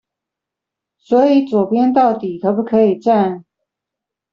[0.97, 3.45] 所以左邊到底可不可以站